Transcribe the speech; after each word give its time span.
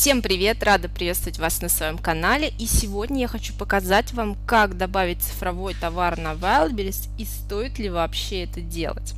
Всем 0.00 0.22
привет! 0.22 0.62
Рада 0.62 0.88
приветствовать 0.88 1.40
вас 1.40 1.60
на 1.60 1.68
своем 1.68 1.98
канале 1.98 2.52
и 2.56 2.66
сегодня 2.66 3.22
я 3.22 3.26
хочу 3.26 3.52
показать 3.52 4.12
вам, 4.12 4.36
как 4.46 4.76
добавить 4.76 5.20
цифровой 5.20 5.74
товар 5.74 6.16
на 6.16 6.34
Wildberries 6.34 7.08
и 7.18 7.24
стоит 7.24 7.80
ли 7.80 7.90
вообще 7.90 8.44
это 8.44 8.60
делать. 8.60 9.14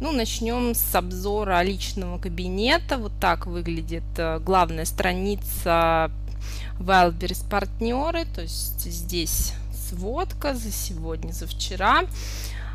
Ну, 0.00 0.10
начнем 0.10 0.74
с 0.74 0.94
обзора 0.94 1.60
личного 1.62 2.16
кабинета. 2.16 2.96
Вот 2.96 3.12
так 3.20 3.46
выглядит 3.46 4.04
э, 4.16 4.38
главная 4.38 4.86
страница 4.86 6.10
Wildberries 6.80 7.46
партнеры, 7.50 8.24
то 8.24 8.40
есть 8.40 8.80
здесь 8.80 9.52
сводка 9.90 10.54
за 10.54 10.72
сегодня, 10.72 11.32
за 11.32 11.46
вчера. 11.46 12.04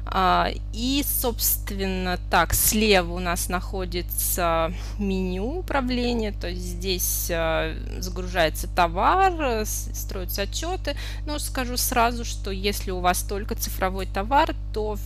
А, 0.09 0.49
и, 0.73 1.03
собственно, 1.05 2.19
так, 2.29 2.53
слева 2.53 3.13
у 3.13 3.19
нас 3.19 3.49
находится 3.49 4.73
меню 4.97 5.59
управления, 5.59 6.31
то 6.31 6.47
есть 6.47 6.61
здесь 6.61 7.29
а, 7.31 7.75
загружается 7.99 8.67
товар, 8.67 9.65
строятся 9.65 10.43
отчеты. 10.43 10.95
Но 11.25 11.39
скажу 11.39 11.77
сразу, 11.77 12.25
что 12.25 12.51
если 12.51 12.91
у 12.91 12.99
вас 12.99 13.23
только 13.23 13.55
цифровой 13.55 14.05
товар, 14.05 14.55
то 14.73 14.97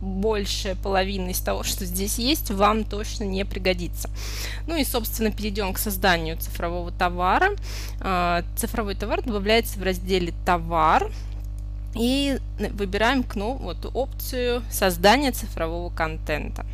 большая 0.00 0.74
половина 0.74 1.30
из 1.30 1.40
того, 1.40 1.62
что 1.62 1.84
здесь 1.84 2.18
есть, 2.18 2.50
вам 2.50 2.84
точно 2.84 3.24
не 3.24 3.44
пригодится. 3.44 4.10
Ну 4.66 4.76
и, 4.76 4.84
собственно, 4.84 5.30
перейдем 5.30 5.72
к 5.72 5.78
созданию 5.78 6.36
цифрового 6.36 6.92
товара. 6.92 7.50
А, 8.00 8.44
цифровой 8.56 8.94
товар 8.94 9.22
добавляется 9.22 9.78
в 9.78 9.82
разделе 9.82 10.32
«Товар», 10.44 11.10
и 11.94 12.38
выбираем 12.58 13.22
кнопку, 13.22 13.64
вот, 13.64 13.90
опцию 13.94 14.62
создания 14.70 15.32
цифрового 15.32 15.90
контента. 15.90 16.64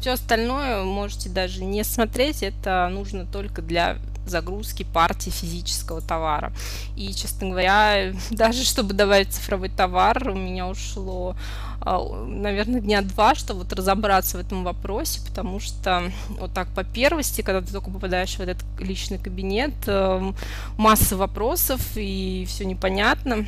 Все 0.00 0.12
остальное 0.12 0.82
можете 0.84 1.28
даже 1.28 1.64
не 1.64 1.82
смотреть, 1.84 2.42
это 2.42 2.88
нужно 2.90 3.26
только 3.26 3.62
для 3.62 3.98
загрузки 4.26 4.82
партии 4.82 5.30
физического 5.30 6.00
товара. 6.00 6.52
И, 6.96 7.12
честно 7.14 7.50
говоря, 7.50 8.12
даже 8.30 8.64
чтобы 8.64 8.94
добавить 8.94 9.32
цифровой 9.32 9.68
товар, 9.68 10.28
у 10.28 10.34
меня 10.34 10.66
ушло, 10.66 11.36
а, 11.80 12.00
наверное, 12.26 12.80
дня 12.80 13.02
два, 13.02 13.34
чтобы 13.34 13.60
вот 13.60 13.72
разобраться 13.72 14.36
в 14.36 14.40
этом 14.40 14.64
вопросе, 14.64 15.20
потому 15.26 15.60
что 15.60 16.10
вот 16.40 16.52
так 16.52 16.68
по 16.68 16.84
первости, 16.84 17.42
когда 17.42 17.60
ты 17.60 17.72
только 17.72 17.90
попадаешь 17.90 18.36
в 18.36 18.40
этот 18.40 18.64
личный 18.80 19.18
кабинет, 19.18 19.74
эм, 19.86 20.34
масса 20.76 21.16
вопросов 21.16 21.80
и 21.94 22.44
все 22.48 22.64
непонятно. 22.64 23.46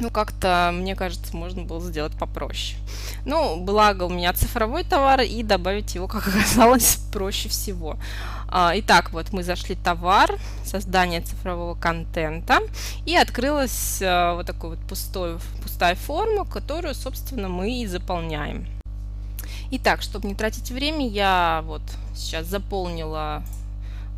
Ну, 0.00 0.10
как-то, 0.10 0.70
мне 0.72 0.94
кажется, 0.94 1.36
можно 1.36 1.62
было 1.62 1.80
сделать 1.80 2.12
попроще. 2.12 2.78
Ну, 3.24 3.56
благо 3.60 4.04
у 4.04 4.08
меня 4.08 4.32
цифровой 4.32 4.84
товар, 4.84 5.22
и 5.22 5.42
добавить 5.42 5.94
его, 5.96 6.06
как 6.06 6.28
оказалось, 6.28 7.00
проще 7.12 7.48
всего. 7.48 7.96
А, 8.48 8.72
итак, 8.76 9.12
вот 9.12 9.32
мы 9.32 9.42
зашли 9.42 9.74
товар, 9.74 10.38
создание 10.64 11.20
цифрового 11.20 11.74
контента, 11.74 12.60
и 13.06 13.16
открылась 13.16 14.00
а, 14.00 14.34
вот 14.34 14.46
такой 14.46 14.70
вот 14.70 14.78
пустой, 14.88 15.38
пустая 15.62 15.96
форма, 15.96 16.44
которую, 16.44 16.94
собственно, 16.94 17.48
мы 17.48 17.82
и 17.82 17.86
заполняем. 17.86 18.66
Итак, 19.70 20.00
чтобы 20.00 20.28
не 20.28 20.34
тратить 20.34 20.70
время, 20.70 21.06
я 21.08 21.62
вот 21.66 21.82
сейчас 22.14 22.46
заполнила 22.46 23.42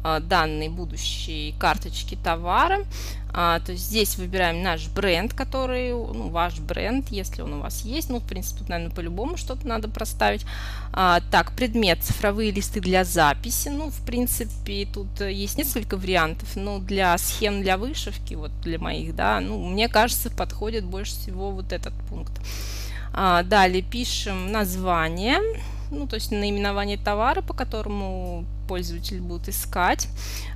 данные 0.02 0.70
будущей 0.70 1.54
карточки 1.58 2.16
товара. 2.22 2.84
А, 3.32 3.60
то 3.60 3.72
есть 3.72 3.84
здесь 3.86 4.16
выбираем 4.16 4.62
наш 4.62 4.88
бренд, 4.88 5.34
который, 5.34 5.92
ну, 5.92 6.30
ваш 6.30 6.58
бренд, 6.58 7.08
если 7.10 7.42
он 7.42 7.54
у 7.54 7.60
вас 7.60 7.82
есть. 7.82 8.10
Ну, 8.10 8.18
в 8.18 8.26
принципе, 8.26 8.60
тут, 8.60 8.68
наверное, 8.68 8.94
по-любому 8.94 9.36
что-то 9.36 9.66
надо 9.66 9.88
проставить. 9.88 10.44
А, 10.92 11.20
так, 11.30 11.52
предмет, 11.52 12.02
цифровые 12.02 12.50
листы 12.50 12.80
для 12.80 13.04
записи. 13.04 13.68
Ну, 13.68 13.90
в 13.90 14.04
принципе, 14.04 14.86
тут 14.92 15.20
есть 15.20 15.58
несколько 15.58 15.96
вариантов. 15.96 16.56
Но 16.56 16.78
для 16.78 17.16
схем 17.18 17.62
для 17.62 17.78
вышивки, 17.78 18.34
вот 18.34 18.50
для 18.62 18.78
моих, 18.78 19.14
да, 19.14 19.40
ну, 19.40 19.64
мне 19.64 19.88
кажется, 19.88 20.30
подходит 20.30 20.84
больше 20.84 21.12
всего 21.12 21.52
вот 21.52 21.72
этот 21.72 21.94
пункт. 22.08 22.32
А, 23.12 23.42
далее 23.42 23.82
пишем 23.82 24.50
название 24.50 25.40
ну, 25.90 26.06
то 26.06 26.14
есть 26.14 26.30
наименование 26.30 26.96
товара, 26.96 27.42
по 27.42 27.52
которому 27.52 28.44
пользователь 28.70 29.20
будет 29.20 29.48
искать. 29.48 30.06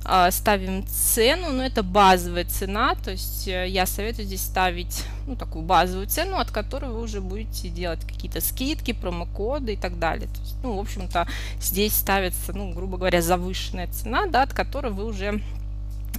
А, 0.05 0.31
ставим 0.31 0.87
цену, 0.87 1.49
но 1.51 1.65
это 1.65 1.83
базовая 1.83 2.45
цена, 2.45 2.95
то 2.95 3.11
есть 3.11 3.45
э, 3.49 3.67
я 3.67 3.85
советую 3.85 4.25
здесь 4.25 4.41
ставить 4.41 5.03
ну, 5.27 5.35
такую 5.35 5.65
базовую 5.65 6.07
цену, 6.07 6.37
от 6.37 6.49
которой 6.49 6.91
вы 6.91 7.01
уже 7.01 7.19
будете 7.19 7.67
делать 7.67 7.99
какие-то 8.07 8.39
скидки, 8.39 8.93
промокоды 8.93 9.73
и 9.73 9.75
так 9.75 9.99
далее. 9.99 10.29
То 10.29 10.39
есть, 10.39 10.55
ну, 10.63 10.77
в 10.77 10.79
общем-то, 10.79 11.27
здесь 11.59 11.93
ставится, 11.93 12.53
ну, 12.53 12.71
грубо 12.71 12.95
говоря, 12.97 13.21
завышенная 13.21 13.87
цена, 13.87 14.27
да, 14.27 14.43
от 14.43 14.53
которой 14.53 14.93
вы 14.93 15.03
уже 15.03 15.41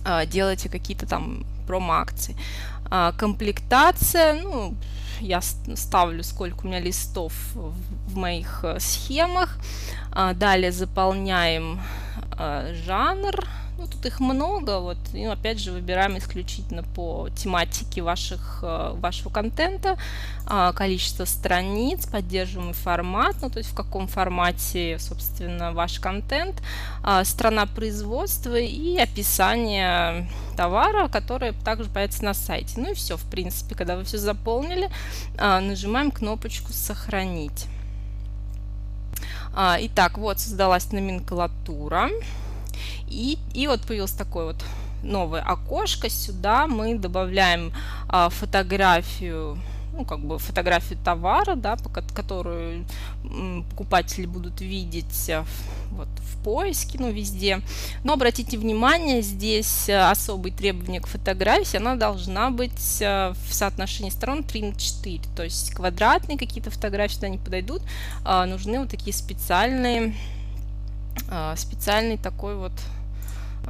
а, 0.04 0.26
делаете 0.26 0.68
какие-то 0.68 1.06
там 1.06 1.46
промо-акции. 1.66 2.36
А, 2.90 3.12
комплектация, 3.12 4.42
ну, 4.42 4.74
я 5.20 5.40
ставлю, 5.40 6.22
сколько 6.22 6.64
у 6.64 6.68
меня 6.68 6.80
листов 6.80 7.32
в 7.54 8.16
моих 8.16 8.60
э, 8.64 8.78
схемах. 8.80 9.58
А, 10.12 10.34
далее 10.34 10.72
заполняем 10.72 11.80
э, 12.38 12.74
жанр. 12.86 13.44
Ну, 13.78 13.86
тут 13.86 14.06
их 14.06 14.20
много, 14.20 14.80
вот, 14.80 14.96
и 15.12 15.24
опять 15.24 15.60
же 15.60 15.70
выбираем 15.70 16.16
исключительно 16.16 16.82
по 16.82 17.28
тематике 17.36 18.00
ваших, 18.00 18.60
э, 18.62 18.94
вашего 18.94 19.28
контента, 19.28 19.98
а, 20.46 20.72
количество 20.72 21.26
страниц, 21.26 22.06
поддерживаемый 22.06 22.72
формат, 22.72 23.36
ну, 23.42 23.50
то 23.50 23.58
есть 23.58 23.70
в 23.70 23.74
каком 23.74 24.08
формате, 24.08 24.96
собственно, 24.98 25.72
ваш 25.72 26.00
контент, 26.00 26.62
а, 27.02 27.22
страна 27.24 27.66
производства 27.66 28.56
и 28.58 28.96
описание 28.96 30.26
товара, 30.56 31.08
которое 31.08 31.52
также 31.52 31.90
появится 31.90 32.24
на 32.24 32.32
сайте. 32.32 32.80
Ну 32.80 32.92
и 32.92 32.94
все, 32.94 33.18
в 33.18 33.24
принципе, 33.30 33.74
когда 33.74 33.96
вы 33.96 34.04
все 34.04 34.16
заполнили, 34.16 34.88
а, 35.36 35.60
нажимаем 35.60 36.10
кнопочку 36.10 36.72
«Сохранить». 36.72 37.66
Итак, 39.58 40.18
вот 40.18 40.38
создалась 40.38 40.92
номенклатура. 40.92 42.10
И, 43.08 43.38
и 43.54 43.66
вот 43.66 43.82
появилось 43.82 44.12
такое 44.12 44.46
вот 44.46 44.64
новое 45.02 45.42
окошко. 45.42 46.08
Сюда 46.08 46.66
мы 46.66 46.98
добавляем 46.98 47.72
а, 48.08 48.28
фотографию 48.28 49.58
ну, 49.96 50.04
как 50.04 50.20
бы 50.20 50.38
фотографию 50.38 50.98
товара, 51.02 51.56
да, 51.56 51.76
которую 52.14 52.84
покупатели 53.70 54.26
будут 54.26 54.60
видеть 54.60 55.28
э, 55.28 55.44
вот, 55.90 56.08
в 56.08 56.44
поиске, 56.44 56.98
ну, 57.00 57.10
везде. 57.10 57.60
Но 58.04 58.12
обратите 58.12 58.58
внимание, 58.58 59.22
здесь 59.22 59.88
э, 59.88 59.98
особые 59.98 60.52
требования 60.52 61.00
к 61.00 61.06
фотографии, 61.06 61.78
она 61.78 61.96
должна 61.96 62.50
быть 62.50 63.00
э, 63.00 63.32
в 63.48 63.54
соотношении 63.54 64.10
сторон 64.10 64.44
3 64.44 64.62
на 64.62 64.74
4, 64.74 65.20
то 65.34 65.42
есть 65.42 65.72
квадратные 65.72 66.38
какие-то 66.38 66.70
фотографии 66.70 67.14
сюда 67.14 67.28
не 67.28 67.38
подойдут, 67.38 67.82
а 68.24 68.44
нужны 68.44 68.78
вот 68.80 68.90
такие 68.90 69.14
специальные, 69.14 70.14
специальный 71.56 72.16
такой 72.16 72.56
вот 72.56 72.72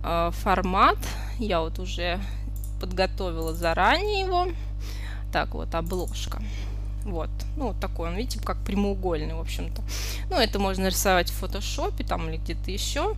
э, 0.02 0.30
формат. 0.32 0.98
Я 1.38 1.60
вот 1.60 1.78
уже 1.78 2.20
подготовила 2.80 3.54
заранее 3.54 4.20
его. 4.20 4.48
Так, 5.32 5.54
вот 5.54 5.74
обложка. 5.74 6.42
Вот, 7.04 7.30
ну, 7.56 7.68
вот 7.68 7.78
такой 7.78 8.08
он, 8.08 8.16
видите, 8.16 8.40
как 8.40 8.58
прямоугольный, 8.64 9.34
в 9.34 9.40
общем-то. 9.40 9.80
Ну, 10.28 10.36
это 10.36 10.58
можно 10.58 10.88
рисовать 10.88 11.30
в 11.30 11.34
фотошопе 11.34 12.02
там 12.02 12.28
или 12.28 12.36
где-то 12.36 12.70
еще. 12.70 13.14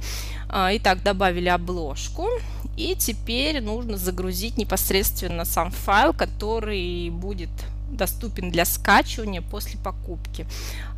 А, 0.50 0.70
итак, 0.76 1.02
добавили 1.02 1.48
обложку. 1.48 2.28
И 2.76 2.94
теперь 2.96 3.62
нужно 3.62 3.96
загрузить 3.96 4.58
непосредственно 4.58 5.46
сам 5.46 5.70
файл, 5.70 6.12
который 6.12 7.08
будет 7.10 7.48
доступен 7.90 8.50
для 8.50 8.64
скачивания 8.64 9.42
после 9.42 9.78
покупки. 9.78 10.46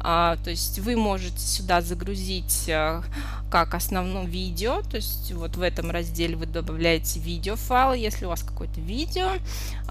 А, 0.00 0.36
то 0.42 0.50
есть 0.50 0.78
вы 0.78 0.96
можете 0.96 1.38
сюда 1.38 1.82
загрузить 1.82 2.68
а, 2.68 3.02
как 3.50 3.74
основное 3.74 4.24
видео, 4.24 4.82
то 4.82 4.96
есть 4.96 5.32
вот 5.32 5.56
в 5.56 5.62
этом 5.62 5.90
разделе 5.90 6.36
вы 6.36 6.46
добавляете 6.46 7.20
видеофайлы, 7.20 7.96
если 7.98 8.25
у 8.25 8.28
вас 8.28 8.42
какое-то 8.42 8.81
видео. 8.81 9.32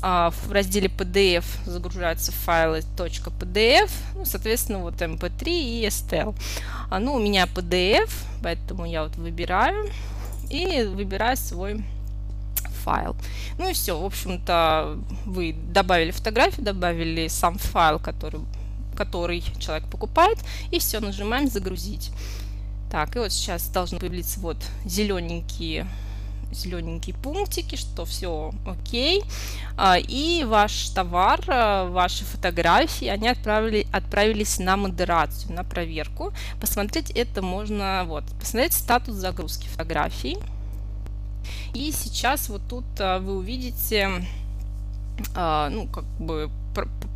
А, 0.02 0.32
в 0.32 0.52
разделе 0.52 0.88
PDF 0.88 1.46
загружаются 1.66 2.32
файлы 2.32 2.84
.pdf, 2.98 3.92
ну, 4.16 4.26
соответственно, 4.26 4.80
вот 4.80 4.96
mp3 4.96 5.44
и 5.48 5.88
stl. 5.88 6.36
А, 6.90 7.00
ну, 7.00 7.16
у 7.16 7.20
меня 7.20 7.46
PDF, 7.46 8.10
поэтому 8.42 8.86
я 8.86 9.04
вот 9.04 9.16
выбираю 9.16 9.90
и 10.50 10.84
выбираю 10.84 11.38
свой 11.38 11.84
файл. 12.84 13.16
Ну 13.58 13.70
и 13.70 13.74
все, 13.74 14.00
в 14.00 14.06
общем-то, 14.06 14.98
вы 15.26 15.54
добавили 15.54 16.12
фотографию, 16.12 16.66
добавили 16.66 17.28
сам 17.28 17.58
файл, 17.58 18.00
который, 18.00 18.42
который 18.96 19.44
человек 19.60 19.86
покупает, 19.90 20.38
и 20.72 20.80
все, 20.80 21.00
нажимаем 21.00 21.48
«Загрузить». 21.48 22.12
Так, 22.92 23.16
и 23.16 23.20
вот 23.20 23.32
сейчас 23.32 23.68
должны 23.70 24.00
появиться 24.00 24.40
вот 24.40 24.58
зелененькие 24.86 25.86
зелененькие 26.52 27.16
пунктики, 27.16 27.76
что 27.76 28.06
все 28.06 28.52
окей. 28.66 29.24
А, 29.78 29.98
и 29.98 30.44
ваш 30.44 30.90
товар, 30.90 31.40
а, 31.48 31.90
ваши 31.90 32.26
фотографии, 32.26 33.08
они 33.08 33.30
отправили, 33.30 33.88
отправились 33.92 34.60
на 34.60 34.78
модерацию, 34.78 35.54
на 35.54 35.64
проверку. 35.64 36.34
Посмотреть 36.60 37.12
это 37.12 37.42
можно, 37.42 38.04
вот, 38.06 38.24
посмотреть 38.40 38.74
статус 38.74 39.16
загрузки 39.16 39.68
фотографий. 39.68 40.38
И 41.74 41.92
сейчас 41.92 42.50
вот 42.50 42.62
тут 42.68 42.86
а, 43.00 43.20
вы 43.20 43.38
увидите, 43.38 44.26
а, 45.36 45.70
ну, 45.70 45.88
как 45.88 46.06
бы 46.20 46.50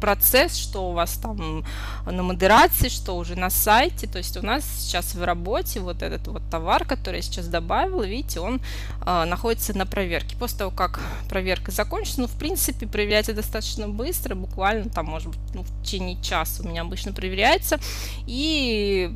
процесс, 0.04 0.58
что 0.58 0.90
у 0.90 0.92
вас 0.92 1.14
там 1.14 1.64
на 2.06 2.24
модерации, 2.24 2.90
что 2.90 3.16
уже 3.16 3.38
на 3.38 3.50
сайте. 3.50 4.06
То 4.06 4.18
есть 4.18 4.36
у 4.36 4.46
нас 4.46 4.66
сейчас 4.66 5.16
в 5.16 5.24
работе 5.24 5.80
вот 5.80 6.02
этот 6.02 6.28
вот 6.28 6.42
товар, 6.52 6.84
который 6.84 7.18
я 7.18 7.22
сейчас 7.22 7.48
добавила, 7.48 8.04
видите, 8.04 8.42
он 8.42 8.60
э, 9.06 9.24
находится 9.24 9.78
на 9.78 9.86
проверке. 9.86 10.36
После 10.36 10.58
того, 10.58 10.72
как 10.72 11.00
проверка 11.30 11.72
закончится, 11.72 12.20
ну, 12.20 12.28
в 12.28 12.38
принципе, 12.38 12.86
проверяется 12.86 13.34
достаточно 13.34 13.88
быстро, 13.88 14.36
буквально 14.36 14.90
там, 14.90 15.06
может 15.06 15.30
быть, 15.30 15.40
ну, 15.54 15.62
в 15.62 15.84
течение 15.84 16.22
часа 16.22 16.64
у 16.64 16.68
меня 16.68 16.82
обычно 16.82 17.14
проверяется, 17.14 17.80
и 18.28 19.10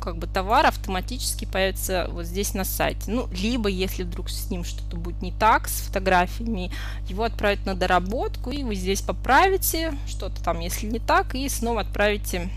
как 0.00 0.18
бы 0.18 0.28
товар 0.28 0.66
автоматически 0.66 1.46
появится 1.46 2.06
вот 2.12 2.26
здесь 2.26 2.54
на 2.54 2.62
сайте. 2.62 3.10
Ну, 3.10 3.28
либо, 3.32 3.68
если 3.68 4.04
вдруг 4.04 4.30
с 4.30 4.48
ним 4.50 4.62
что-то 4.62 4.96
будет 4.96 5.20
не 5.20 5.32
так, 5.32 5.66
с 5.66 5.80
фотографиями, 5.80 6.70
его 7.08 7.24
отправят 7.24 7.66
на 7.66 7.74
доработку, 7.74 8.52
и 8.52 8.62
вы 8.62 8.76
здесь 8.76 9.00
поправите, 9.00 9.87
что-то 10.06 10.42
там, 10.42 10.60
если 10.60 10.86
не 10.86 10.98
так, 10.98 11.34
и 11.34 11.48
снова 11.48 11.82
отправите 11.82 12.48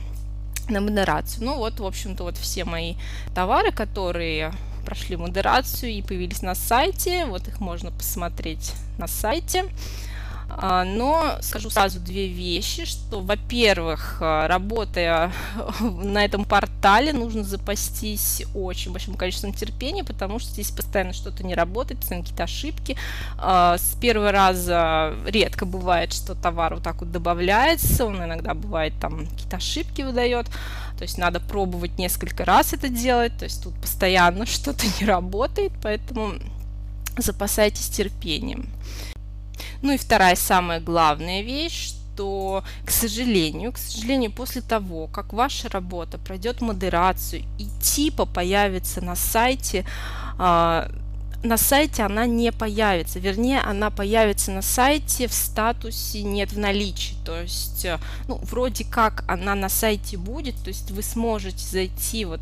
на 0.69 0.81
модерацию. 0.81 1.45
Ну 1.45 1.57
вот, 1.57 1.79
в 1.79 1.85
общем-то, 1.85 2.23
вот 2.23 2.37
все 2.37 2.65
мои 2.65 2.95
товары, 3.35 3.71
которые 3.71 4.53
прошли 4.85 5.15
модерацию 5.15 5.91
и 5.91 6.01
появились 6.01 6.41
на 6.41 6.55
сайте, 6.55 7.25
вот 7.25 7.47
их 7.47 7.59
можно 7.59 7.91
посмотреть 7.91 8.73
на 8.97 9.07
сайте. 9.07 9.65
А, 10.57 10.83
но 10.83 11.37
скажу 11.41 11.69
сразу 11.69 11.99
две 11.99 12.27
вещи, 12.27 12.85
что, 12.85 13.21
во-первых, 13.21 14.17
а, 14.19 14.47
работая 14.47 15.31
на 15.79 16.25
этом 16.25 16.45
портале, 16.45 17.13
нужно 17.13 17.43
запастись 17.43 18.43
очень 18.53 18.91
большим 18.91 19.15
количеством 19.15 19.53
терпения, 19.53 20.03
потому 20.03 20.39
что 20.39 20.51
здесь 20.51 20.71
постоянно 20.71 21.13
что-то 21.13 21.43
не 21.43 21.55
работает, 21.55 21.99
постоянно 22.01 22.23
какие-то 22.23 22.43
ошибки. 22.43 22.97
А, 23.37 23.77
с 23.77 23.95
первого 24.01 24.31
раза 24.31 25.13
редко 25.25 25.65
бывает, 25.65 26.11
что 26.11 26.35
товар 26.35 26.75
вот 26.75 26.83
так 26.83 26.99
вот 26.99 27.11
добавляется, 27.11 28.05
он 28.05 28.23
иногда 28.23 28.53
бывает 28.53 28.93
там 28.99 29.27
какие-то 29.27 29.57
ошибки 29.57 30.01
выдает, 30.01 30.47
то 30.97 31.03
есть 31.03 31.17
надо 31.17 31.39
пробовать 31.39 31.97
несколько 31.97 32.43
раз 32.45 32.73
это 32.73 32.89
делать, 32.89 33.37
то 33.37 33.45
есть 33.45 33.63
тут 33.63 33.73
постоянно 33.75 34.45
что-то 34.47 34.85
не 34.99 35.05
работает, 35.05 35.71
поэтому 35.81 36.33
запасайтесь 37.17 37.89
терпением. 37.89 38.67
Ну 39.81 39.93
и 39.93 39.97
вторая 39.97 40.35
самая 40.35 40.79
главная 40.79 41.41
вещь, 41.41 41.95
что, 42.13 42.63
к 42.85 42.91
сожалению, 42.91 43.71
к 43.71 43.77
сожалению, 43.77 44.31
после 44.31 44.61
того, 44.61 45.07
как 45.07 45.33
ваша 45.33 45.69
работа 45.69 46.17
пройдет 46.17 46.61
модерацию 46.61 47.43
и 47.57 47.65
типа 47.81 48.25
появится 48.25 49.01
на 49.01 49.15
сайте, 49.15 49.85
а, 50.37 50.91
на 51.43 51.57
сайте 51.57 52.03
она 52.03 52.27
не 52.27 52.51
появится, 52.51 53.19
вернее, 53.19 53.61
она 53.61 53.89
появится 53.89 54.51
на 54.51 54.61
сайте 54.61 55.27
в 55.27 55.33
статусе 55.33 56.21
нет 56.21 56.51
в 56.51 56.59
наличии, 56.59 57.15
то 57.25 57.41
есть, 57.41 57.85
э, 57.85 57.97
ну, 58.27 58.39
вроде 58.43 58.85
как 58.85 59.23
она 59.27 59.55
на 59.55 59.69
сайте 59.69 60.17
будет, 60.17 60.55
то 60.63 60.67
есть 60.67 60.91
вы 60.91 61.01
сможете 61.01 61.65
зайти 61.65 62.25
вот 62.25 62.41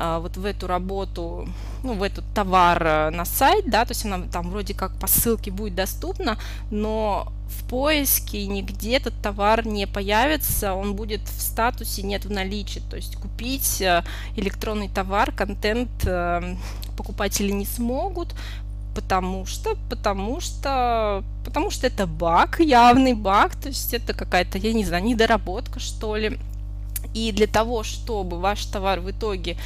вот 0.00 0.36
в 0.36 0.44
эту 0.44 0.66
работу, 0.66 1.48
ну, 1.82 1.94
в 1.94 2.02
этот 2.02 2.24
товар 2.34 2.82
э, 2.82 3.10
на 3.10 3.24
сайт, 3.24 3.68
да, 3.68 3.84
то 3.84 3.92
есть 3.92 4.04
она 4.04 4.20
там 4.32 4.50
вроде 4.50 4.74
как 4.74 4.98
по 4.98 5.06
ссылке 5.06 5.50
будет 5.50 5.74
доступна, 5.74 6.38
но 6.70 7.32
в 7.48 7.68
поиске 7.68 8.46
нигде 8.46 8.96
этот 8.96 9.14
товар 9.22 9.66
не 9.66 9.86
появится, 9.86 10.74
он 10.74 10.94
будет 10.94 11.20
в 11.22 11.40
статусе 11.40 12.02
нет 12.02 12.24
в 12.24 12.30
наличии, 12.30 12.80
то 12.90 12.96
есть 12.96 13.16
купить 13.16 13.82
э, 13.82 14.02
электронный 14.36 14.88
товар, 14.88 15.32
контент 15.32 15.90
э, 16.04 16.56
покупатели 16.96 17.50
не 17.50 17.66
смогут, 17.66 18.34
потому 18.94 19.46
что, 19.46 19.76
потому 19.88 20.40
что, 20.40 21.24
потому 21.44 21.70
что 21.70 21.86
это 21.86 22.06
баг, 22.06 22.60
явный 22.60 23.14
баг, 23.14 23.54
то 23.56 23.68
есть 23.68 23.94
это 23.94 24.14
какая-то, 24.14 24.58
я 24.58 24.72
не 24.72 24.84
знаю, 24.84 25.04
недоработка, 25.04 25.78
что 25.78 26.16
ли. 26.16 26.38
И 27.14 27.32
для 27.32 27.46
того, 27.46 27.82
чтобы 27.82 28.38
ваш 28.38 28.64
товар 28.66 29.00
в 29.00 29.10
итоге 29.10 29.56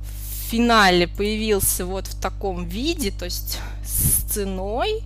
в 0.00 0.50
финале 0.50 1.08
появился 1.08 1.86
вот 1.86 2.06
в 2.06 2.20
таком 2.20 2.66
виде, 2.66 3.10
то 3.10 3.24
есть 3.24 3.58
с 3.84 4.22
ценой, 4.30 5.02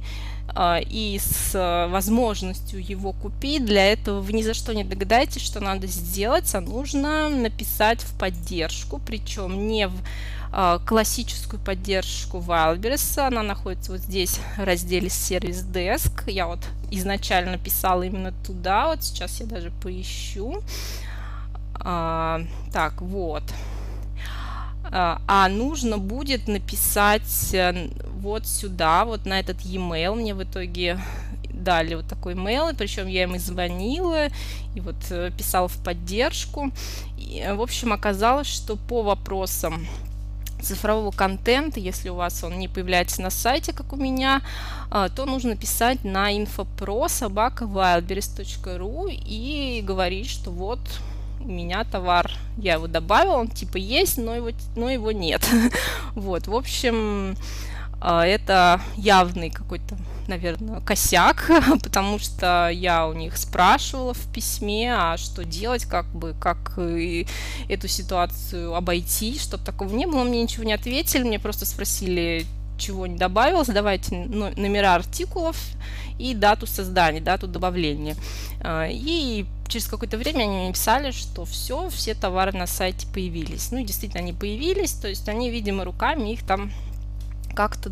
а, 0.48 0.78
и 0.78 1.18
с 1.18 1.88
возможностью 1.90 2.82
его 2.82 3.12
купить. 3.12 3.64
Для 3.64 3.92
этого 3.92 4.20
вы 4.20 4.32
ни 4.32 4.42
за 4.42 4.54
что 4.54 4.74
не 4.74 4.84
догадаетесь, 4.84 5.42
что 5.42 5.60
надо 5.60 5.86
сделать, 5.86 6.54
а 6.54 6.60
нужно 6.60 7.28
написать 7.28 8.00
в 8.02 8.18
поддержку, 8.18 9.00
причем 9.04 9.68
не 9.68 9.88
в 9.88 9.94
а, 10.52 10.78
классическую 10.78 11.60
поддержку 11.60 12.38
Wildberries. 12.38 13.18
Она 13.18 13.42
находится 13.42 13.92
вот 13.92 14.00
здесь 14.00 14.40
в 14.56 14.64
разделе 14.64 15.10
сервис 15.10 15.62
Desk. 15.62 16.30
Я 16.30 16.46
вот 16.46 16.60
изначально 16.90 17.58
писала 17.58 18.04
именно 18.04 18.32
туда, 18.46 18.86
вот 18.86 19.02
сейчас 19.02 19.40
я 19.40 19.46
даже 19.46 19.70
поищу. 19.82 20.62
А, 21.88 22.42
так, 22.72 23.00
вот. 23.00 23.44
А, 24.90 25.22
а 25.28 25.48
нужно 25.48 25.98
будет 25.98 26.48
написать 26.48 27.54
э, 27.54 27.90
вот 28.18 28.44
сюда, 28.44 29.04
вот 29.04 29.24
на 29.24 29.38
этот 29.38 29.60
e-mail. 29.60 30.16
Мне 30.16 30.34
в 30.34 30.42
итоге 30.42 30.98
дали 31.48 31.94
вот 31.94 32.08
такой 32.08 32.34
mail, 32.34 32.74
причем 32.76 33.06
я 33.06 33.22
им 33.22 33.36
и 33.36 33.38
звонила, 33.38 34.26
и 34.74 34.80
вот 34.80 34.96
э, 35.10 35.30
писала 35.38 35.68
в 35.68 35.76
поддержку. 35.84 36.72
И, 37.16 37.46
в 37.54 37.62
общем, 37.62 37.92
оказалось, 37.92 38.48
что 38.48 38.74
по 38.74 39.02
вопросам 39.02 39.86
цифрового 40.60 41.12
контента, 41.12 41.78
если 41.78 42.08
у 42.08 42.16
вас 42.16 42.42
он 42.42 42.58
не 42.58 42.66
появляется 42.66 43.22
на 43.22 43.30
сайте, 43.30 43.72
как 43.72 43.92
у 43.92 43.96
меня, 43.96 44.42
а, 44.90 45.08
то 45.08 45.24
нужно 45.24 45.54
писать 45.54 46.02
на 46.02 46.36
infopro 46.36 47.06
и 49.24 49.82
говорить, 49.86 50.28
что 50.28 50.50
вот 50.50 50.80
у 51.46 51.50
меня 51.50 51.84
товар, 51.84 52.30
я 52.58 52.74
его 52.74 52.88
добавил, 52.88 53.34
он 53.34 53.48
типа 53.48 53.76
есть, 53.76 54.18
но 54.18 54.34
его, 54.34 54.50
но 54.74 54.90
его 54.90 55.12
нет. 55.12 55.48
вот, 56.14 56.48
в 56.48 56.54
общем, 56.54 57.36
а, 58.00 58.26
это 58.26 58.80
явный 58.96 59.50
какой-то, 59.50 59.96
наверное, 60.26 60.80
косяк, 60.80 61.50
потому 61.82 62.18
что 62.18 62.68
я 62.68 63.06
у 63.06 63.12
них 63.12 63.36
спрашивала 63.36 64.12
в 64.12 64.32
письме, 64.32 64.92
а 64.92 65.16
что 65.16 65.44
делать, 65.44 65.84
как 65.84 66.06
бы, 66.06 66.34
как 66.38 66.78
эту 67.68 67.88
ситуацию 67.88 68.74
обойти, 68.74 69.38
чтобы 69.38 69.64
такого 69.64 69.94
не 69.94 70.06
было. 70.06 70.24
Мне 70.24 70.42
ничего 70.42 70.64
не 70.64 70.72
ответили, 70.72 71.22
мне 71.22 71.38
просто 71.38 71.64
спросили, 71.64 72.44
чего 72.78 73.06
не 73.06 73.16
добавилось, 73.16 73.68
давайте 73.68 74.14
номера 74.14 74.94
артикулов 74.94 75.56
и 76.18 76.34
дату 76.34 76.66
создания, 76.66 77.20
дату 77.20 77.46
добавления. 77.46 78.16
А, 78.60 78.86
и 78.88 79.44
через 79.68 79.86
какое-то 79.86 80.16
время 80.16 80.44
они 80.44 80.56
мне 80.56 80.72
писали, 80.72 81.10
что 81.10 81.44
все, 81.44 81.88
все 81.90 82.14
товары 82.14 82.52
на 82.52 82.66
сайте 82.66 83.06
появились. 83.12 83.70
Ну 83.72 83.78
и 83.78 83.84
действительно 83.84 84.22
они 84.22 84.32
появились, 84.32 84.92
то 84.92 85.08
есть 85.08 85.28
они, 85.28 85.50
видимо, 85.50 85.84
руками 85.84 86.32
их 86.32 86.44
там 86.46 86.72
как-то 87.54 87.90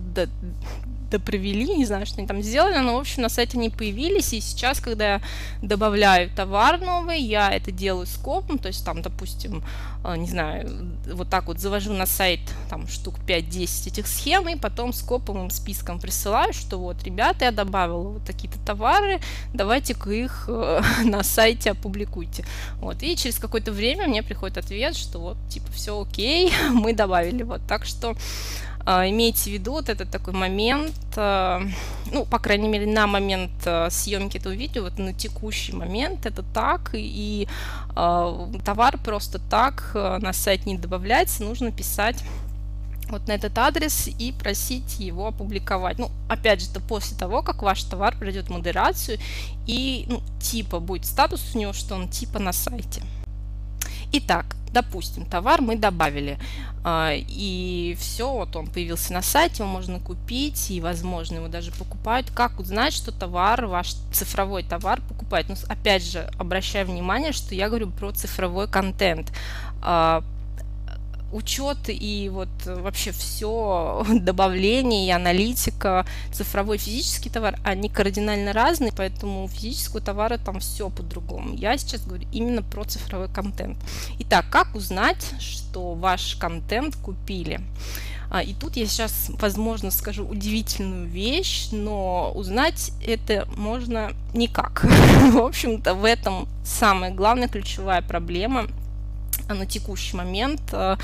допровели, 1.19 1.65
не 1.77 1.87
знаю, 1.87 2.07
что 2.07 2.19
они 2.19 2.27
там 2.27 2.43
сделали, 2.43 2.79
но, 2.79 2.97
в 2.97 3.01
общем, 3.01 3.23
на 3.23 3.29
сайте 3.29 3.57
они 3.59 3.71
появились, 3.71 4.33
и 4.33 4.41
сейчас, 4.41 4.81
когда 4.81 5.15
я 5.15 5.21
добавляю 5.63 6.31
товар 6.31 6.81
новый, 6.81 7.21
я 7.21 7.51
это 7.51 7.71
делаю 7.71 8.07
скопом, 8.07 8.59
то 8.59 8.69
есть 8.69 8.85
там, 8.85 9.03
допустим, 9.03 9.63
э, 10.05 10.17
не 10.17 10.29
знаю, 10.29 10.69
вот 11.13 11.29
так 11.31 11.47
вот 11.47 11.61
завожу 11.61 11.93
на 11.93 12.07
сайт 12.07 12.41
там 12.69 12.89
штук 12.89 13.15
5-10 13.27 13.89
этих 13.89 14.07
схем, 14.07 14.49
и 14.49 14.57
потом 14.57 14.93
скоповым 14.93 15.51
списком 15.51 16.01
присылаю, 16.01 16.53
что 16.53 16.79
вот, 16.79 17.03
ребята, 17.05 17.45
я 17.45 17.53
добавила 17.53 18.09
вот 18.09 18.25
такие-то 18.25 18.59
товары, 18.67 19.21
давайте-ка 19.53 20.11
их 20.11 20.47
э, 20.49 20.83
на 21.05 21.23
сайте 21.23 21.71
опубликуйте. 21.71 22.45
Вот, 22.81 23.03
и 23.03 23.17
через 23.17 23.39
какое-то 23.39 23.73
время 23.73 24.09
мне 24.09 24.23
приходит 24.23 24.59
ответ, 24.59 24.97
что 24.97 25.19
вот, 25.19 25.37
типа, 25.49 25.71
все 25.73 26.01
окей, 26.01 26.53
мы 26.71 26.93
добавили, 26.93 27.43
вот, 27.45 27.61
так 27.69 27.85
что 27.85 28.15
имейте 28.87 29.51
в 29.51 29.53
виду 29.53 29.73
вот 29.73 29.89
этот 29.89 30.11
такой 30.11 30.35
момент, 30.35 30.95
а, 31.17 31.63
ну, 32.13 32.25
по 32.27 32.39
крайней 32.39 32.69
мере, 32.69 32.87
на 32.87 33.07
момент 33.07 33.51
а, 33.65 33.89
съемки 33.91 34.37
этого 34.37 34.53
видео, 34.53 34.83
вот 34.83 34.99
на 34.99 35.13
текущий 35.13 35.73
момент 35.73 36.27
это 36.27 36.43
так, 36.43 36.91
и 36.95 37.49
товар 37.95 38.99
просто 38.99 39.39
так 39.39 39.93
на 39.95 40.33
сайт 40.33 40.67
не 40.67 40.77
добавляется, 40.77 41.45
нужно 41.45 41.71
писать 41.71 42.25
вот 43.09 43.29
на 43.29 43.33
этот 43.33 43.57
адрес 43.59 44.09
и 44.19 44.33
просить 44.33 44.99
его 44.99 45.29
опубликовать. 45.29 45.99
Ну, 45.99 46.11
опять 46.29 46.63
же, 46.63 46.71
это 46.71 46.81
после 46.81 47.17
того, 47.17 47.43
как 47.43 47.63
ваш 47.63 47.83
товар 47.85 48.17
пройдет 48.17 48.51
модерацию 48.51 49.19
и 49.67 50.07
ну, 50.09 50.23
типа 50.41 50.81
будет 50.81 51.07
статус 51.07 51.55
у 51.55 51.59
него, 51.59 51.73
что 51.73 51.95
он 51.95 52.09
типа 52.09 52.39
на 52.39 52.53
сайте. 52.53 53.03
Итак, 54.17 54.55
допустим, 54.73 55.27
товар 55.27 55.61
мы 55.61 55.75
добавили, 55.75 56.39
а, 56.85 57.11
и 57.15 57.97
все, 57.99 58.33
вот 58.33 58.55
он 58.55 58.69
появился 58.69 59.13
на 59.13 59.23
сайте, 59.23 59.65
его 59.65 59.73
можно 59.73 59.99
купить, 59.99 60.71
и, 60.71 60.81
возможно, 60.81 61.39
его 61.39 61.49
даже 61.49 61.73
покупают. 61.73 62.31
Как 62.31 62.61
узнать, 62.61 62.93
что 62.93 63.11
товар, 63.11 63.67
ваш 63.67 63.95
цифровой 64.13 64.63
товар 64.63 65.01
покупает? 65.01 65.49
Ну, 65.49 65.57
опять 65.69 66.05
же, 66.05 66.31
обращаю 66.39 66.87
внимание, 66.87 67.33
что 67.33 67.57
я 67.57 67.69
говорю 67.69 67.91
про 67.91 68.13
цифровой 68.13 68.69
контент. 68.69 69.33
Учет 71.35 71.79
и 71.89 72.31
вот 72.33 72.49
вообще 72.65 73.11
все 73.11 74.07
добавление 74.21 75.09
и 75.09 75.11
аналитика, 75.11 76.07
цифровой 76.33 76.79
физический 76.79 77.29
товар, 77.29 77.59
они 77.65 77.89
кардинально 77.89 78.53
разные, 78.53 78.93
поэтому 78.97 79.45
у 79.45 79.49
физического 79.49 80.01
товара 80.01 80.39
там 80.39 80.61
все 80.61 80.89
по-другому. 80.91 81.55
Я 81.55 81.77
сейчас 81.77 82.07
говорю 82.07 82.29
именно 82.33 82.63
про 82.63 82.85
цифровой 82.85 83.29
контент. 83.29 83.77
Итак, 84.21 84.47
как 84.49 84.77
узнать, 84.77 85.25
что 85.41 85.95
ваш 85.95 86.37
контент 86.37 86.95
купили? 86.95 87.61
А, 88.31 88.41
и 88.41 88.55
тут 88.55 88.77
я 88.77 88.87
сейчас, 88.87 89.31
возможно, 89.41 89.91
скажу 89.91 90.25
удивительную 90.25 91.07
вещь, 91.07 91.69
но 91.73 92.31
узнать 92.33 92.93
это 93.05 93.49
можно 93.57 94.13
никак. 94.35 94.85
В 95.33 95.39
общем-то, 95.39 95.95
в 95.95 96.05
этом 96.05 96.49
самая 96.65 97.13
главная 97.13 97.49
ключевая 97.49 98.03
проблема 98.03 98.67
на 99.49 99.67
текущий 99.67 100.17
момент 100.17 100.63
э, 100.73 100.97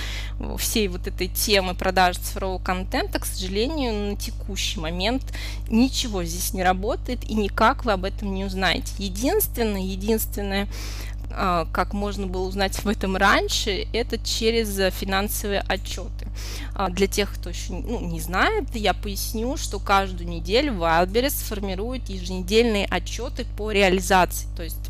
всей 0.58 0.88
вот 0.88 1.06
этой 1.06 1.28
темы 1.28 1.74
продажи 1.74 2.18
цифрового 2.18 2.62
контента, 2.62 3.18
к 3.18 3.26
сожалению, 3.26 4.10
на 4.10 4.16
текущий 4.16 4.80
момент 4.80 5.22
ничего 5.68 6.24
здесь 6.24 6.54
не 6.54 6.62
работает 6.62 7.24
и 7.28 7.34
никак 7.34 7.84
вы 7.84 7.92
об 7.92 8.04
этом 8.04 8.32
не 8.34 8.44
узнаете. 8.44 8.92
Единственное, 8.98 9.82
единственное, 9.82 10.68
э, 11.30 11.66
как 11.72 11.92
можно 11.92 12.26
было 12.26 12.46
узнать 12.46 12.76
в 12.82 12.88
этом 12.88 13.16
раньше, 13.16 13.86
это 13.92 14.18
через 14.18 14.94
финансовые 14.94 15.60
отчеты. 15.60 16.26
А, 16.74 16.88
для 16.88 17.06
тех, 17.06 17.34
кто 17.34 17.50
еще 17.50 17.72
ну, 17.72 18.00
не 18.00 18.20
знает, 18.20 18.74
я 18.74 18.94
поясню, 18.94 19.56
что 19.56 19.78
каждую 19.78 20.28
неделю 20.28 20.74
Wildberries 20.74 21.44
формирует 21.44 22.08
еженедельные 22.08 22.86
отчеты 22.86 23.46
по 23.56 23.70
реализации. 23.70 24.48
То 24.56 24.62
есть 24.62 24.89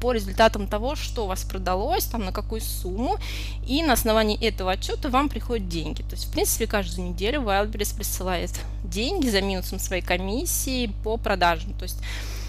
по 0.00 0.12
результатам 0.12 0.66
того, 0.66 0.94
что 0.94 1.24
у 1.24 1.28
вас 1.28 1.42
продалось, 1.44 2.04
там 2.04 2.24
на 2.24 2.32
какую 2.32 2.60
сумму, 2.60 3.18
и 3.66 3.82
на 3.82 3.94
основании 3.94 4.40
этого 4.40 4.72
отчета 4.72 5.08
вам 5.08 5.28
приходят 5.28 5.68
деньги. 5.68 6.02
То 6.02 6.12
есть, 6.12 6.26
в 6.26 6.32
принципе, 6.32 6.66
каждую 6.66 7.08
неделю 7.08 7.42
Wildberries 7.42 7.94
присылает 7.96 8.52
деньги 8.84 9.28
за 9.28 9.40
минусом 9.40 9.78
своей 9.78 10.02
комиссии 10.02 10.92
по 11.02 11.16
продажам. 11.16 11.72
То 11.74 11.84
есть, 11.84 11.98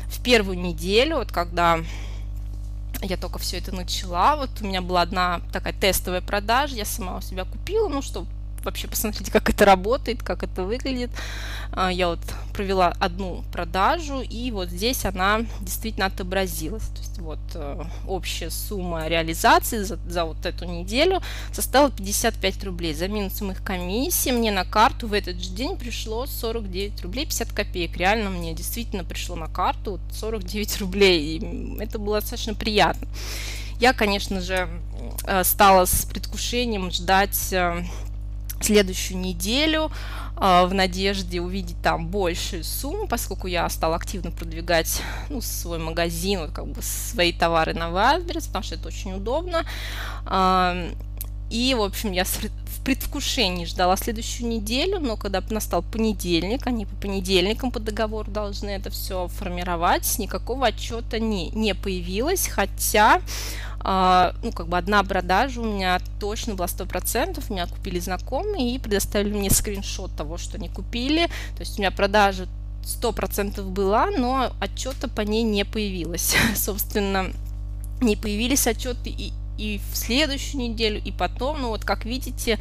в 0.08 0.22
первую 0.22 0.60
неделю, 0.60 1.18
вот 1.18 1.32
когда 1.32 1.80
я 3.02 3.18
только 3.18 3.40
все 3.40 3.58
это 3.58 3.74
начала, 3.76 4.36
вот 4.36 4.50
у 4.62 4.66
меня 4.66 4.82
была 4.82 5.02
одна 5.02 5.42
такая 5.52 5.74
тестовая 5.74 6.22
продажа, 6.22 6.76
я 6.76 6.86
сама 6.86 7.18
у 7.18 7.22
себя 7.22 7.46
купила, 7.46 7.90
ну, 7.90 8.02
что 8.02 8.26
вообще 8.66 8.88
посмотрите, 8.88 9.32
как 9.32 9.50
это 9.50 9.66
работает, 9.66 10.24
как 10.24 10.44
это 10.44 10.64
выглядит. 10.64 11.12
А, 11.72 11.92
я 11.92 12.10
вот 12.10 12.20
провела 12.54 12.94
одну 13.00 13.44
продажу, 13.52 14.22
и 14.22 14.52
вот 14.52 14.70
здесь 14.70 15.06
она 15.06 15.42
действительно 15.62 16.08
отобразилась. 16.08 16.84
То 16.84 17.00
есть 17.00 17.18
вот 17.20 17.40
э, 17.56 17.84
общая 18.08 18.50
сумма 18.52 19.08
реализации 19.08 19.80
за, 19.80 19.98
за 20.08 20.26
вот 20.26 20.46
эту 20.46 20.66
неделю 20.66 21.22
составила 21.52 21.92
55 21.92 22.64
рублей. 22.64 22.94
За 22.94 23.08
минусом 23.08 23.52
их 23.52 23.64
комиссии 23.64 24.30
мне 24.30 24.52
на 24.52 24.66
карту 24.66 25.08
в 25.08 25.14
этот 25.14 25.42
же 25.42 25.50
день 25.50 25.78
пришло 25.78 26.26
49 26.26 27.02
рублей 27.02 27.26
50 27.26 27.52
копеек. 27.52 27.98
Реально 27.98 28.30
мне 28.30 28.54
действительно 28.54 29.04
пришло 29.04 29.36
на 29.36 29.48
карту 29.48 30.00
49 30.12 30.82
рублей, 30.82 31.38
и 31.38 31.82
это 31.82 31.98
было 31.98 32.20
достаточно 32.20 32.54
приятно. 32.54 33.08
Я, 33.80 33.94
конечно 33.94 34.40
же, 34.40 34.70
э, 35.26 35.44
стала 35.44 35.86
с 35.86 36.06
предвкушением 36.06 36.92
ждать 36.92 37.52
э, 37.52 37.84
следующую 38.64 39.20
неделю 39.20 39.92
э, 40.38 40.66
в 40.66 40.74
надежде 40.74 41.42
увидеть 41.42 41.82
там 41.82 42.08
большую 42.08 42.64
сумму, 42.64 43.08
поскольку 43.08 43.48
я 43.48 43.68
стала 43.70 43.96
активно 43.96 44.32
продвигать 44.32 45.02
ну, 45.30 45.42
свой 45.42 45.80
магазин, 45.80 46.40
вот, 46.40 46.52
как 46.52 46.68
бы 46.68 46.82
свои 46.82 47.34
товары 47.34 47.74
на 47.74 47.90
Wildberries, 47.90 48.48
потому 48.48 48.64
что 48.64 48.76
это 48.76 48.88
очень 48.88 49.14
удобно. 49.14 49.66
И, 51.54 51.76
в 51.76 51.84
общем, 51.84 52.12
я 52.14 52.24
в 52.24 52.84
предвкушении 52.84 53.66
ждала 53.66 53.96
следующую 53.96 54.50
неделю, 54.50 55.00
но 55.00 55.18
когда 55.18 55.40
настал 55.52 55.84
понедельник, 55.84 56.66
они 56.66 56.88
по 56.88 56.96
понедельникам 56.96 57.70
по 57.70 57.80
договору 57.80 58.32
должны 58.32 58.72
это 58.72 58.90
все 58.90 59.28
формировать, 59.28 60.18
никакого 60.18 60.66
отчета 60.66 61.20
не, 61.20 61.52
не 61.52 61.76
появилось, 61.76 62.48
хотя 62.48 63.22
а, 63.82 64.34
ну, 64.42 64.52
как 64.52 64.68
бы 64.68 64.80
одна 64.80 65.04
продажа 65.04 65.62
у 65.62 65.66
меня 65.66 66.00
точно 66.20 66.56
была 66.56 66.66
100%, 66.66 67.52
меня 67.52 67.68
купили 67.68 68.00
знакомые 68.00 68.74
и 68.74 68.80
предоставили 68.80 69.38
мне 69.38 69.52
скриншот 69.52 70.16
того, 70.16 70.40
что 70.40 70.58
они 70.58 70.70
купили, 70.70 71.28
то 71.56 71.60
есть 71.60 71.78
у 71.78 71.82
меня 71.84 71.92
продажа 71.92 72.48
100% 72.82 73.62
была, 73.62 74.08
но 74.08 74.52
отчета 74.60 75.08
по 75.08 75.22
ней 75.22 75.44
не 75.44 75.66
появилось. 75.66 76.36
Собственно, 76.56 77.32
не 78.02 78.16
появились 78.16 78.66
отчеты 78.66 79.12
и, 79.12 79.34
и 79.58 79.80
в 79.92 79.98
следующую 79.98 80.62
неделю, 80.62 81.02
и 81.04 81.12
потом, 81.12 81.62
ну 81.62 81.70
вот 81.70 81.86
как 81.86 82.06
видите, 82.06 82.60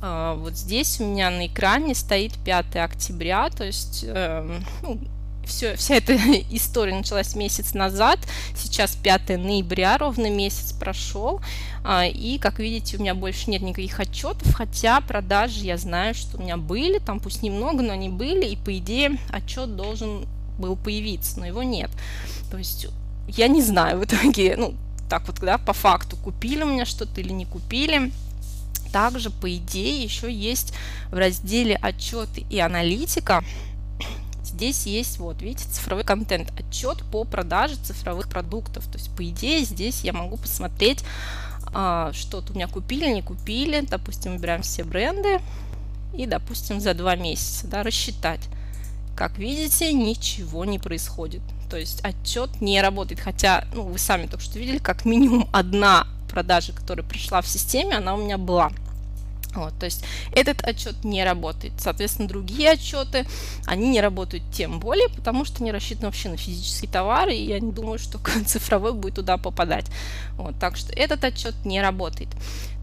а, 0.00 0.34
вот 0.34 0.56
здесь 0.56 1.00
у 1.00 1.04
меня 1.04 1.30
на 1.30 1.46
экране 1.46 1.94
стоит 1.94 2.32
5 2.44 2.76
октября, 2.76 3.48
то 3.50 3.64
есть 3.64 4.04
эм, 4.06 4.64
ну, 4.82 5.00
все, 5.46 5.76
вся 5.76 5.96
эта 5.96 6.14
история 6.50 6.94
началась 6.94 7.34
месяц 7.34 7.74
назад, 7.74 8.18
сейчас 8.54 8.96
5 8.96 9.30
ноября, 9.30 9.98
ровно 9.98 10.30
месяц 10.30 10.72
прошел, 10.72 11.40
а, 11.84 12.06
и, 12.06 12.38
как 12.38 12.58
видите, 12.58 12.96
у 12.96 13.00
меня 13.00 13.14
больше 13.14 13.50
нет 13.50 13.62
никаких 13.62 13.98
отчетов, 14.00 14.54
хотя 14.54 15.00
продажи 15.00 15.60
я 15.60 15.76
знаю, 15.76 16.14
что 16.14 16.38
у 16.38 16.42
меня 16.42 16.56
были, 16.56 16.98
там 16.98 17.20
пусть 17.20 17.42
немного, 17.42 17.82
но 17.82 17.92
они 17.92 18.08
были, 18.08 18.46
и, 18.46 18.56
по 18.56 18.76
идее, 18.76 19.18
отчет 19.30 19.76
должен 19.76 20.26
был 20.58 20.76
появиться, 20.76 21.40
но 21.40 21.46
его 21.46 21.62
нет. 21.62 21.90
То 22.50 22.58
есть 22.58 22.86
я 23.28 23.48
не 23.48 23.62
знаю 23.62 23.98
в 23.98 24.04
итоге, 24.04 24.56
ну, 24.56 24.74
так 25.14 25.28
вот, 25.28 25.38
да, 25.38 25.58
по 25.58 25.72
факту, 25.72 26.16
купили 26.16 26.64
у 26.64 26.66
меня 26.66 26.84
что-то 26.84 27.20
или 27.20 27.30
не 27.30 27.46
купили. 27.46 28.10
Также, 28.92 29.30
по 29.30 29.54
идее, 29.54 30.02
еще 30.02 30.32
есть 30.32 30.74
в 31.12 31.14
разделе 31.14 31.76
отчеты 31.76 32.44
и 32.50 32.58
аналитика 32.58 33.44
здесь 34.44 34.86
есть, 34.86 35.18
вот, 35.20 35.40
видите, 35.40 35.68
цифровой 35.70 36.02
контент, 36.02 36.52
отчет 36.58 37.04
по 37.12 37.22
продаже 37.22 37.76
цифровых 37.76 38.28
продуктов. 38.28 38.86
То 38.86 38.98
есть, 38.98 39.14
по 39.14 39.24
идее, 39.24 39.62
здесь 39.62 40.02
я 40.02 40.12
могу 40.12 40.36
посмотреть, 40.36 41.04
а, 41.72 42.12
что-то 42.12 42.52
у 42.52 42.56
меня 42.56 42.66
купили, 42.66 43.06
не 43.06 43.22
купили. 43.22 43.86
Допустим, 43.88 44.32
выбираем 44.32 44.62
все 44.62 44.82
бренды 44.82 45.40
и, 46.12 46.26
допустим, 46.26 46.80
за 46.80 46.92
два 46.94 47.14
месяца, 47.14 47.68
да, 47.68 47.84
рассчитать. 47.84 48.40
Как 49.14 49.38
видите, 49.38 49.92
ничего 49.92 50.64
не 50.64 50.80
происходит. 50.80 51.42
То 51.68 51.76
есть 51.76 52.00
отчет 52.02 52.60
не 52.60 52.80
работает. 52.80 53.20
Хотя, 53.20 53.64
ну, 53.74 53.82
вы 53.82 53.98
сами 53.98 54.26
только 54.26 54.44
что 54.44 54.58
видели, 54.58 54.78
как 54.78 55.04
минимум 55.04 55.48
одна 55.52 56.06
продажа, 56.28 56.72
которая 56.72 57.06
пришла 57.06 57.40
в 57.40 57.48
системе, 57.48 57.96
она 57.96 58.14
у 58.14 58.18
меня 58.18 58.38
была. 58.38 58.70
Вот, 59.54 59.78
то 59.78 59.86
есть 59.86 60.04
этот 60.32 60.62
отчет 60.64 61.04
не 61.04 61.24
работает. 61.24 61.74
Соответственно, 61.78 62.28
другие 62.28 62.70
отчеты, 62.70 63.26
они 63.66 63.88
не 63.90 64.00
работают 64.00 64.44
тем 64.52 64.80
более, 64.80 65.08
потому 65.08 65.44
что 65.44 65.62
они 65.62 65.72
рассчитаны 65.72 66.08
вообще 66.08 66.28
на 66.28 66.36
физические 66.36 66.90
товары, 66.90 67.34
и 67.34 67.46
я 67.46 67.60
не 67.60 67.72
думаю, 67.72 67.98
что 67.98 68.18
цифровой 68.46 68.92
будет 68.92 69.14
туда 69.14 69.36
попадать. 69.36 69.86
Вот, 70.36 70.58
так 70.58 70.76
что 70.76 70.92
этот 70.92 71.22
отчет 71.24 71.54
не 71.64 71.80
работает. 71.80 72.28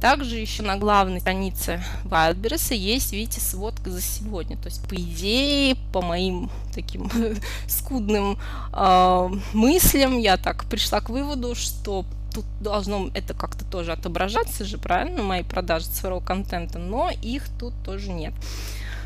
Также 0.01 0.37
еще 0.37 0.63
на 0.63 0.77
главной 0.77 1.19
странице 1.19 1.83
Wildberries 2.05 2.73
есть, 2.73 3.13
видите, 3.13 3.39
сводка 3.39 3.91
за 3.91 4.01
сегодня. 4.01 4.57
То 4.57 4.65
есть, 4.65 4.83
по 4.89 4.95
идее, 4.95 5.75
по 5.93 6.01
моим 6.01 6.49
таким 6.73 7.11
скудным 7.67 8.39
э, 8.73 9.29
мыслям, 9.53 10.17
я 10.17 10.37
так 10.37 10.65
пришла 10.65 11.01
к 11.01 11.09
выводу, 11.09 11.53
что 11.53 12.03
тут 12.33 12.45
должно 12.59 13.09
это 13.13 13.33
как-то 13.33 13.65
тоже 13.65 13.91
отображаться 13.91 14.65
же, 14.65 14.77
правильно, 14.77 15.23
мои 15.23 15.43
продажи 15.43 15.85
цифрового 15.85 16.23
контента, 16.23 16.79
но 16.79 17.09
их 17.21 17.43
тут 17.59 17.73
тоже 17.83 18.11
нет. 18.11 18.33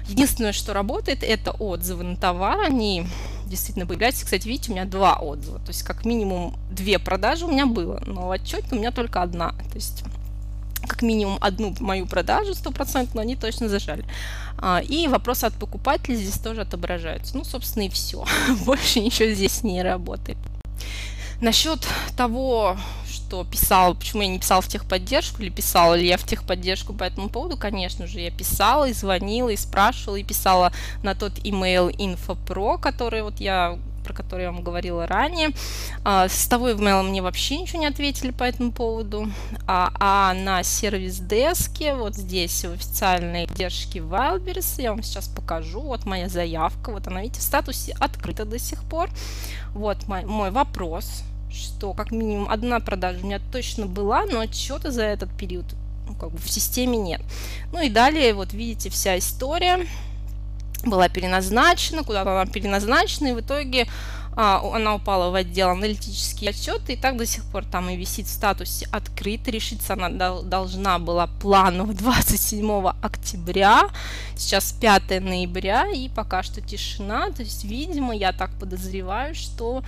Единственное, 0.07 0.53
что 0.53 0.73
работает, 0.73 1.23
это 1.23 1.51
отзывы 1.51 2.03
на 2.03 2.15
товар, 2.15 2.59
они 2.59 3.07
действительно 3.47 3.87
появляются. 3.87 4.25
Кстати, 4.25 4.47
видите, 4.47 4.71
у 4.71 4.75
меня 4.75 4.85
два 4.85 5.15
отзыва, 5.15 5.59
то 5.59 5.69
есть 5.69 5.83
как 5.83 6.05
минимум 6.05 6.55
две 6.69 6.99
продажи 6.99 7.45
у 7.45 7.51
меня 7.51 7.65
было, 7.65 8.01
но 8.05 8.27
в 8.27 8.31
отчете 8.31 8.67
у 8.71 8.75
меня 8.75 8.91
только 8.91 9.21
одна, 9.21 9.51
то 9.51 9.75
есть 9.75 10.03
как 10.87 11.01
минимум 11.01 11.37
одну 11.41 11.73
мою 11.79 12.05
продажу 12.05 12.53
стопроцентно 12.53 13.21
они 13.21 13.35
точно 13.35 13.69
зажали. 13.69 14.05
А, 14.57 14.81
и 14.81 15.07
вопросы 15.07 15.45
от 15.45 15.53
покупателей 15.53 16.15
здесь 16.15 16.39
тоже 16.39 16.61
отображаются. 16.61 17.35
Ну, 17.35 17.43
собственно, 17.43 17.83
и 17.83 17.89
все. 17.89 18.23
Больше 18.65 18.99
ничего 18.99 19.29
здесь 19.31 19.63
не 19.63 19.81
работает. 19.81 20.37
Насчет 21.41 21.85
того, 22.15 22.77
что 23.09 23.43
писал, 23.43 23.95
почему 23.95 24.21
я 24.21 24.27
не 24.29 24.39
писала 24.39 24.61
в 24.61 24.67
техподдержку, 24.67 25.41
или 25.41 25.49
писала 25.49 25.95
ли 25.95 26.07
я 26.07 26.17
в 26.17 26.23
техподдержку 26.23 26.93
по 26.93 27.03
этому 27.03 27.29
поводу, 27.29 27.57
конечно 27.57 28.07
же, 28.07 28.19
я 28.19 28.31
писала 28.31 28.87
и 28.87 28.93
звонила, 28.93 29.49
и 29.49 29.57
спрашивала, 29.57 30.15
и 30.15 30.23
писала 30.23 30.71
на 31.03 31.15
тот 31.15 31.33
email 31.39 31.93
InfoPro, 31.95 32.79
который 32.79 33.21
вот 33.21 33.39
я 33.39 33.77
про 34.05 34.13
который 34.13 34.43
я 34.43 34.51
вам 34.51 34.61
говорила 34.61 35.07
ранее. 35.07 35.49
А, 36.03 36.29
с 36.29 36.47
того 36.47 36.69
email 36.69 37.03
мне 37.03 37.21
вообще 37.21 37.57
ничего 37.57 37.79
не 37.79 37.87
ответили 37.87 38.31
по 38.31 38.43
этому 38.43 38.71
поводу. 38.71 39.27
А, 39.67 39.91
а 39.99 40.33
на 40.33 40.63
сервис-деске, 40.63 41.95
вот 41.95 42.15
здесь 42.15 42.63
в 42.63 42.73
официальной 42.73 43.47
поддержке 43.47 43.99
Wildberries, 43.99 44.81
я 44.81 44.91
вам 44.91 45.01
сейчас 45.01 45.27
покажу. 45.27 45.81
Вот 45.81 46.05
моя 46.05 46.29
заявка, 46.29 46.91
вот 46.91 47.07
она, 47.07 47.21
видите, 47.21 47.39
в 47.39 47.43
статусе 47.43 47.95
открыта 47.99 48.45
до 48.45 48.59
сих 48.59 48.83
пор. 48.83 49.09
Вот 49.73 50.07
мой, 50.07 50.23
мой 50.25 50.51
вопрос, 50.51 51.23
что 51.51 51.93
как 51.93 52.11
минимум 52.11 52.49
одна 52.49 52.79
продажа 52.79 53.19
у 53.23 53.25
меня 53.25 53.39
точно 53.51 53.87
была, 53.87 54.25
но 54.25 54.41
отчета 54.41 54.91
за 54.91 55.03
этот 55.03 55.35
период 55.35 55.65
как 56.19 56.31
бы 56.31 56.37
в 56.37 56.49
системе 56.49 56.97
нет. 56.97 57.21
Ну 57.71 57.81
и 57.81 57.89
далее, 57.89 58.33
вот 58.33 58.53
видите, 58.53 58.89
вся 58.89 59.17
история 59.17 59.85
была 60.85 61.09
переназначена, 61.09 62.03
куда-то 62.03 62.39
она 62.39 62.51
переназначена, 62.51 63.27
и 63.27 63.33
в 63.33 63.41
итоге 63.41 63.87
а, 64.37 64.61
она 64.73 64.95
упала 64.95 65.31
в 65.31 65.35
отдел 65.35 65.69
аналитические 65.69 66.49
отчеты, 66.49 66.93
и 66.93 66.95
так 66.97 67.15
до 67.17 67.25
сих 67.25 67.45
пор 67.45 67.63
там 67.63 67.89
и 67.89 67.95
висит 67.95 68.27
в 68.27 68.31
статусе 68.31 68.87
открыт. 68.91 69.47
Решиться 69.47 69.93
она 69.93 70.09
должна 70.41 70.99
была 70.99 71.27
планово 71.27 71.93
27 71.93 72.87
октября, 73.01 73.89
сейчас 74.35 74.73
5 74.73 75.21
ноября, 75.21 75.87
и 75.87 76.09
пока 76.09 76.43
что 76.43 76.61
тишина. 76.61 77.31
То 77.31 77.43
есть, 77.43 77.63
видимо, 77.63 78.13
я 78.13 78.33
так 78.33 78.51
подозреваю, 78.59 79.35
что 79.35 79.83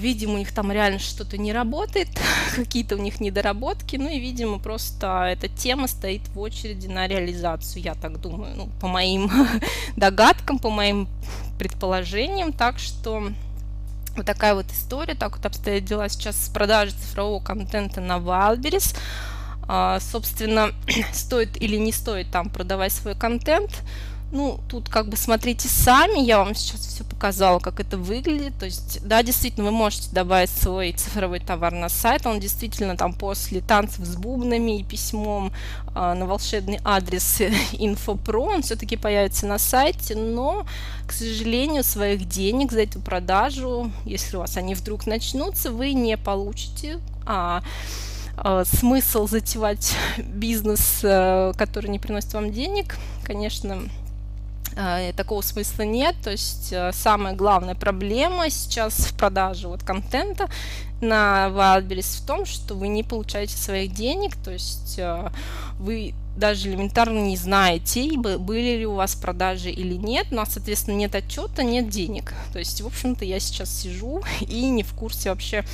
видимо, 0.00 0.34
у 0.34 0.38
них 0.38 0.52
там 0.52 0.72
реально 0.72 0.98
что-то 0.98 1.38
не 1.38 1.52
работает, 1.52 2.08
какие-то 2.56 2.96
у 2.96 2.98
них 2.98 3.20
недоработки, 3.20 3.96
ну 3.96 4.08
и, 4.08 4.18
видимо, 4.18 4.58
просто 4.58 5.24
эта 5.24 5.48
тема 5.48 5.86
стоит 5.86 6.26
в 6.28 6.38
очереди 6.40 6.88
на 6.88 7.06
реализацию, 7.06 7.82
я 7.82 7.94
так 7.94 8.20
думаю, 8.20 8.56
ну, 8.56 8.68
по 8.80 8.88
моим 8.88 9.30
догадкам, 9.96 10.58
по 10.58 10.70
моим 10.70 11.08
предположениям, 11.58 12.52
так 12.52 12.78
что 12.78 13.28
вот 14.16 14.26
такая 14.26 14.54
вот 14.54 14.66
история, 14.70 15.14
так 15.14 15.36
вот 15.36 15.46
обстоят 15.46 15.84
дела 15.84 16.08
сейчас 16.08 16.36
с 16.36 16.48
продажей 16.48 16.94
цифрового 16.94 17.42
контента 17.42 18.00
на 18.00 18.18
Wildberries. 18.18 18.96
А, 19.68 20.00
собственно, 20.00 20.72
стоит 21.12 21.60
или 21.60 21.76
не 21.76 21.92
стоит 21.92 22.30
там 22.30 22.50
продавать 22.50 22.92
свой 22.92 23.14
контент, 23.14 23.82
ну, 24.32 24.58
тут 24.66 24.88
как 24.88 25.08
бы 25.08 25.16
смотрите 25.18 25.68
сами, 25.68 26.18
я 26.20 26.38
вам 26.38 26.54
сейчас 26.54 26.80
все 26.80 27.04
показала, 27.04 27.58
как 27.58 27.80
это 27.80 27.98
выглядит. 27.98 28.54
То 28.58 28.64
есть, 28.64 29.06
да, 29.06 29.22
действительно, 29.22 29.66
вы 29.66 29.72
можете 29.72 30.10
добавить 30.10 30.48
свой 30.48 30.92
цифровой 30.92 31.38
товар 31.38 31.72
на 31.72 31.90
сайт. 31.90 32.26
Он 32.26 32.40
действительно 32.40 32.96
там 32.96 33.12
после 33.12 33.60
танцев 33.60 34.06
с 34.06 34.16
бубнами 34.16 34.80
и 34.80 34.84
письмом 34.84 35.52
э, 35.94 36.14
на 36.14 36.24
волшебный 36.24 36.80
адрес 36.82 37.40
InfoPro, 37.72 38.54
он 38.54 38.62
все-таки 38.62 38.96
появится 38.96 39.46
на 39.46 39.58
сайте, 39.58 40.16
но, 40.16 40.66
к 41.06 41.12
сожалению, 41.12 41.84
своих 41.84 42.26
денег 42.26 42.72
за 42.72 42.84
эту 42.84 43.00
продажу, 43.00 43.92
если 44.06 44.36
у 44.36 44.40
вас 44.40 44.56
они 44.56 44.74
вдруг 44.74 45.06
начнутся, 45.06 45.70
вы 45.70 45.92
не 45.92 46.16
получите. 46.16 47.00
А, 47.26 47.62
а 48.38 48.64
смысл 48.64 49.28
затевать 49.28 49.94
бизнес, 50.16 51.00
э, 51.02 51.52
который 51.58 51.90
не 51.90 51.98
приносит 51.98 52.32
вам 52.32 52.50
денег, 52.50 52.96
конечно, 53.24 53.82
такого 55.16 55.40
смысла 55.42 55.82
нет. 55.82 56.16
То 56.22 56.30
есть 56.30 56.72
э, 56.72 56.92
самая 56.92 57.34
главная 57.34 57.74
проблема 57.74 58.50
сейчас 58.50 58.94
в 58.94 59.16
продаже 59.16 59.68
вот 59.68 59.82
контента 59.82 60.48
на 61.00 61.48
Wildberries 61.48 62.22
в 62.22 62.26
том, 62.26 62.46
что 62.46 62.74
вы 62.74 62.88
не 62.88 63.02
получаете 63.02 63.56
своих 63.56 63.92
денег, 63.92 64.36
то 64.36 64.52
есть 64.52 64.98
э, 64.98 65.30
вы 65.78 66.14
даже 66.36 66.68
элементарно 66.68 67.18
не 67.18 67.36
знаете, 67.36 68.16
были 68.16 68.78
ли 68.78 68.86
у 68.86 68.94
вас 68.94 69.14
продажи 69.14 69.70
или 69.70 69.94
нет, 69.94 70.28
но, 70.30 70.44
соответственно, 70.46 70.94
нет 70.94 71.14
отчета, 71.14 71.62
нет 71.62 71.90
денег. 71.90 72.32
То 72.52 72.58
есть, 72.58 72.80
в 72.80 72.86
общем-то, 72.86 73.24
я 73.24 73.38
сейчас 73.40 73.70
сижу 73.70 74.22
и 74.40 74.64
не 74.70 74.82
в 74.82 74.94
курсе 74.94 75.28
вообще, 75.28 75.64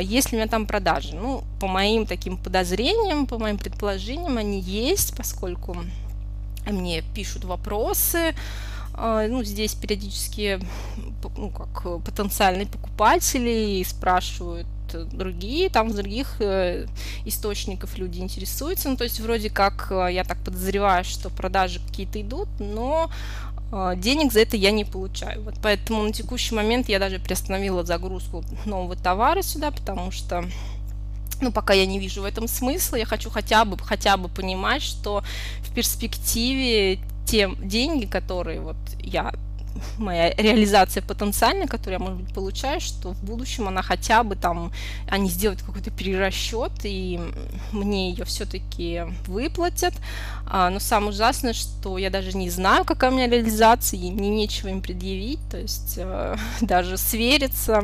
есть 0.00 0.32
ли 0.32 0.38
у 0.38 0.40
меня 0.40 0.48
там 0.48 0.66
продажи. 0.66 1.14
Ну, 1.14 1.44
по 1.60 1.68
моим 1.68 2.06
таким 2.06 2.36
подозрениям, 2.36 3.26
по 3.26 3.38
моим 3.38 3.56
предположениям, 3.56 4.36
они 4.36 4.60
есть, 4.60 5.16
поскольку 5.16 5.76
мне 6.72 7.02
пишут 7.14 7.44
вопросы, 7.44 8.34
а, 8.96 9.26
ну, 9.26 9.42
здесь 9.42 9.74
периодически, 9.74 10.60
ну, 11.36 11.50
как 11.50 12.02
потенциальные 12.04 12.66
покупатели 12.66 13.82
спрашивают 13.82 14.66
другие, 14.92 15.68
там 15.70 15.90
с 15.90 15.94
других 15.94 16.36
э, 16.40 16.86
источников 17.24 17.98
люди 17.98 18.20
интересуются, 18.20 18.88
ну, 18.88 18.96
то 18.96 19.02
есть 19.02 19.18
вроде 19.18 19.50
как 19.50 19.88
э, 19.90 20.12
я 20.12 20.22
так 20.22 20.38
подозреваю, 20.44 21.04
что 21.04 21.30
продажи 21.30 21.80
какие-то 21.80 22.20
идут, 22.20 22.48
но 22.60 23.10
э, 23.72 23.94
денег 23.96 24.32
за 24.32 24.40
это 24.40 24.56
я 24.56 24.70
не 24.70 24.84
получаю. 24.84 25.42
Вот 25.42 25.54
поэтому 25.60 26.02
на 26.02 26.12
текущий 26.12 26.54
момент 26.54 26.88
я 26.88 27.00
даже 27.00 27.18
приостановила 27.18 27.84
загрузку 27.84 28.44
нового 28.66 28.94
товара 28.94 29.42
сюда, 29.42 29.72
потому 29.72 30.12
что 30.12 30.44
ну, 31.40 31.52
пока 31.52 31.74
я 31.74 31.86
не 31.86 31.98
вижу 31.98 32.22
в 32.22 32.24
этом 32.24 32.48
смысла, 32.48 32.96
я 32.96 33.06
хочу 33.06 33.30
хотя 33.30 33.64
бы, 33.64 33.76
хотя 33.78 34.16
бы 34.16 34.28
понимать, 34.28 34.82
что 34.82 35.22
в 35.60 35.74
перспективе 35.74 36.98
те 37.26 37.50
деньги, 37.62 38.06
которые 38.06 38.60
вот 38.60 38.76
я 39.00 39.32
моя 39.98 40.32
реализация 40.34 41.02
потенциальная, 41.02 41.66
которую 41.66 41.94
я, 41.94 41.98
может 41.98 42.22
быть, 42.22 42.34
получаю, 42.34 42.80
что 42.80 43.12
в 43.12 43.24
будущем 43.24 43.68
она 43.68 43.82
хотя 43.82 44.22
бы 44.22 44.36
там, 44.36 44.72
они 45.08 45.28
сделают 45.28 45.62
какой-то 45.62 45.90
перерасчет, 45.90 46.72
и 46.84 47.20
мне 47.72 48.10
ее 48.10 48.24
все-таки 48.24 49.02
выплатят. 49.26 49.94
А, 50.46 50.70
но 50.70 50.78
самое 50.80 51.10
ужасное, 51.10 51.52
что 51.52 51.98
я 51.98 52.10
даже 52.10 52.36
не 52.36 52.50
знаю, 52.50 52.84
какая 52.84 53.10
у 53.10 53.14
меня 53.14 53.28
реализация, 53.28 54.00
и 54.00 54.10
мне 54.10 54.30
нечего 54.30 54.68
им 54.68 54.80
предъявить, 54.80 55.40
то 55.50 55.58
есть 55.58 55.94
э, 55.96 56.36
даже 56.60 56.96
свериться 56.96 57.82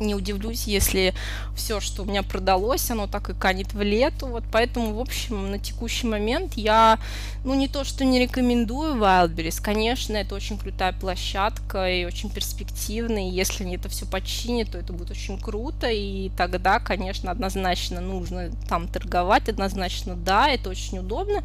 не 0.00 0.14
удивлюсь, 0.14 0.64
если 0.64 1.14
все, 1.56 1.80
что 1.80 2.02
у 2.02 2.04
меня 2.04 2.22
продалось, 2.22 2.90
оно 2.90 3.06
так 3.06 3.30
и 3.30 3.34
канет 3.34 3.72
в 3.72 3.82
лету. 3.82 4.26
Вот 4.26 4.44
поэтому, 4.50 4.94
в 4.94 5.00
общем, 5.00 5.50
на 5.50 5.58
текущий 5.58 6.06
момент 6.06 6.54
я, 6.54 6.98
ну, 7.44 7.54
не 7.54 7.68
то, 7.68 7.84
что 7.84 8.04
не 8.04 8.20
рекомендую 8.20 8.96
Wildberries. 8.96 9.62
Конечно, 9.62 10.16
это 10.16 10.34
очень 10.34 10.58
крутая 10.58 10.92
площадка 10.92 11.88
и 11.90 12.04
очень 12.04 12.30
перспективная. 12.30 13.28
И 13.28 13.32
если 13.32 13.64
они 13.64 13.76
это 13.76 13.88
все 13.88 14.06
починят, 14.06 14.72
то 14.72 14.78
это 14.78 14.92
будет 14.92 15.10
очень 15.10 15.38
круто. 15.38 15.88
И 15.90 16.30
тогда, 16.36 16.80
конечно, 16.80 17.30
однозначно 17.30 18.00
нужно 18.00 18.50
там 18.68 18.88
торговать. 18.88 19.48
Однозначно, 19.48 20.16
да, 20.16 20.48
это 20.48 20.70
очень 20.70 20.98
удобно. 20.98 21.44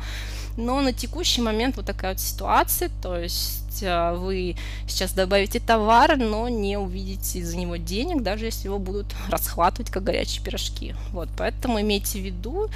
Но 0.55 0.81
на 0.81 0.93
текущий 0.93 1.41
момент 1.41 1.77
вот 1.77 1.85
такая 1.85 2.13
вот 2.13 2.21
ситуация. 2.21 2.89
То 3.01 3.17
есть 3.17 3.66
есть 3.77 3.83
а, 3.83 4.13
вы 4.13 4.55
сейчас 4.87 5.13
добавите 5.13 5.59
товар, 5.59 6.17
но 6.17 6.49
не 6.49 6.77
увидите 6.77 7.43
за 7.43 7.57
него 7.57 7.75
денег, 7.77 8.21
даже 8.23 8.45
если 8.45 8.67
его 8.67 8.79
будут 8.79 9.07
расхватывать 9.29 9.91
как 9.91 10.03
горячие 10.03 10.43
пирожки. 10.43 10.95
Вот, 11.11 11.29
поэтому 11.37 11.81
имейте 11.81 12.19
в 12.19 12.23
виду 12.23 12.69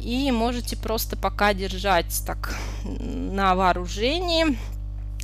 и 0.00 0.30
можете 0.30 0.76
просто 0.76 1.16
пока 1.16 1.54
держать 1.54 2.22
так 2.26 2.54
на 2.84 3.54
вооружении 3.54 4.56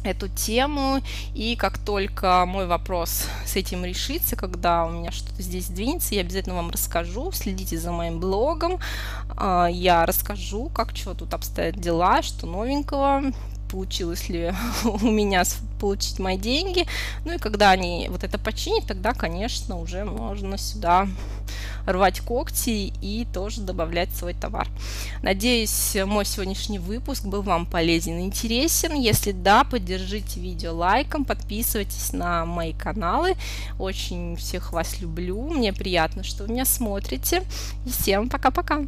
эту 0.05 0.27
тему, 0.27 1.01
и 1.33 1.55
как 1.55 1.79
только 1.79 2.45
мой 2.45 2.67
вопрос 2.67 3.27
с 3.47 3.55
этим 3.55 3.85
решится, 3.85 4.35
когда 4.35 4.85
у 4.85 4.91
меня 4.91 5.13
что-то 5.13 5.41
здесь 5.43 5.67
двинется, 5.67 6.17
я 6.17 6.23
обязательно 6.23 6.57
вам 6.57 6.71
расскажу, 6.71 7.31
следите 7.31 7.79
за 7.79 7.93
моим 7.93 8.19
блогом, 8.19 8.81
а, 9.37 9.67
я 9.67 10.05
расскажу, 10.05 10.71
как 10.75 10.97
что 10.97 11.15
тут 11.15 11.33
обстоят 11.35 11.77
дела, 11.77 12.21
что 12.23 12.47
новенького, 12.47 13.33
получилось 13.73 14.29
ли 14.29 14.53
у 14.85 15.09
меня 15.09 15.43
получить 15.81 16.21
мои 16.21 16.39
деньги. 16.39 16.87
Ну 17.25 17.33
и 17.33 17.39
когда 17.39 17.71
они 17.71 18.07
вот 18.09 18.23
это 18.23 18.39
починят, 18.39 18.87
тогда, 18.87 19.15
конечно, 19.15 19.79
уже 19.81 20.05
можно 20.05 20.57
сюда 20.57 21.09
рвать 21.87 22.21
когти 22.21 22.93
и 23.03 23.27
тоже 23.33 23.63
добавлять 23.63 24.11
свой 24.15 24.35
товар. 24.35 24.69
Надеюсь, 25.23 25.97
мой 26.07 26.25
сегодняшний 26.25 26.79
выпуск 26.79 27.25
был 27.25 27.43
вам 27.43 27.67
полезен 27.67 28.19
и 28.19 28.23
интересен. 28.23 28.95
Если 28.95 29.33
да, 29.33 29.65
поддержите 29.65 30.39
видео 30.39 30.75
лайком, 30.75 31.25
подписывайтесь 31.25 32.13
на 32.13 32.45
мои 32.45 32.73
каналы. 32.73 33.35
Очень 33.79 34.37
всех 34.37 34.73
вас 34.73 35.01
люблю. 35.01 35.51
Мне 35.51 35.73
приятно, 35.73 36.23
что 36.23 36.45
вы 36.45 36.53
меня 36.53 36.65
смотрите. 36.65 37.43
И 37.87 37.91
всем 37.91 38.29
пока-пока. 38.29 38.81